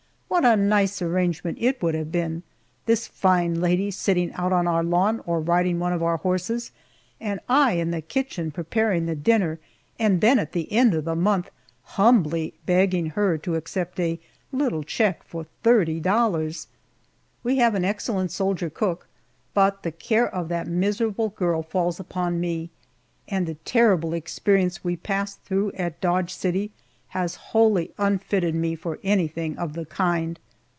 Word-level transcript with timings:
What 0.41 0.45
a 0.45 0.55
nice 0.55 1.01
arrangement 1.01 1.57
it 1.59 1.81
would 1.83 1.93
have 1.93 2.09
been 2.09 2.43
this 2.85 3.05
fine 3.05 3.59
lady 3.59 3.91
sitting 3.91 4.31
out 4.33 4.53
on 4.53 4.65
our 4.65 4.81
lawn 4.81 5.21
or 5.25 5.41
riding 5.41 5.77
one 5.77 5.91
of 5.91 6.01
our 6.01 6.15
horses, 6.15 6.71
and 7.19 7.41
I 7.49 7.73
in 7.73 7.91
the 7.91 7.99
kitchen 8.01 8.49
preparing 8.49 9.07
the 9.07 9.13
dinner, 9.13 9.59
and 9.99 10.21
then 10.21 10.39
at 10.39 10.53
the 10.53 10.71
end 10.71 10.93
of 10.93 11.03
the 11.03 11.17
month 11.17 11.51
humbly 11.83 12.53
begging 12.65 13.07
her 13.07 13.37
to 13.39 13.55
accept 13.55 13.99
a 13.99 14.21
little 14.53 14.83
check 14.83 15.21
for 15.23 15.43
thirty 15.63 15.99
dollars! 15.99 16.67
We 17.43 17.57
have 17.57 17.75
an 17.75 17.83
excellent 17.83 18.31
soldier 18.31 18.69
cook, 18.69 19.09
but 19.53 19.83
the 19.83 19.91
care 19.91 20.33
of 20.33 20.47
that 20.47 20.65
miserable 20.65 21.27
girl 21.29 21.61
falls 21.61 21.99
upon 21.99 22.39
me, 22.39 22.69
and 23.27 23.45
the 23.45 23.55
terrible 23.65 24.13
experience 24.13 24.81
we 24.81 24.95
passed 24.95 25.41
through 25.41 25.73
at 25.73 25.99
Dodge 25.99 26.33
City 26.33 26.71
has 27.11 27.35
wholly 27.35 27.91
unfitted 27.97 28.55
me 28.55 28.73
for 28.73 28.97
anything 29.03 29.57
of 29.57 29.73
the 29.73 29.83
kind. 29.85 30.39